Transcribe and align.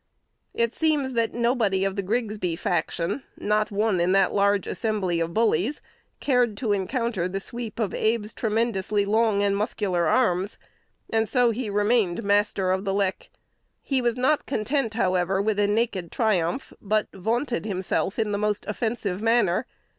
It 0.55 0.73
seems 0.73 1.13
that 1.13 1.35
nobody 1.35 1.85
of 1.85 1.95
the 1.95 2.01
Grigsby 2.01 2.55
faction, 2.55 3.21
not 3.37 3.69
one 3.69 3.99
in 3.99 4.13
that 4.13 4.33
large 4.33 4.65
assembly 4.65 5.19
of 5.19 5.31
bullies, 5.35 5.79
cared 6.19 6.57
to 6.57 6.71
encounter 6.73 7.29
the 7.29 7.39
sweep 7.39 7.77
of 7.79 7.93
Abe's 7.93 8.33
tremendously 8.33 9.05
long 9.05 9.43
and 9.43 9.55
muscular 9.55 10.07
arms; 10.07 10.57
and 11.11 11.29
so 11.29 11.51
he 11.51 11.69
remained 11.69 12.23
master 12.23 12.71
of 12.71 12.83
the 12.83 12.95
"lick." 12.95 13.29
He 13.83 14.01
was 14.01 14.17
not 14.17 14.47
content, 14.47 14.95
however, 14.95 15.39
with 15.39 15.59
a 15.59 15.67
naked 15.67 16.11
triumph, 16.11 16.73
but 16.81 17.07
vaunted 17.13 17.67
himself 17.67 18.17
in 18.17 18.31
the 18.31 18.39
most 18.39 18.65
offensive 18.65 19.21
manner. 19.21 19.67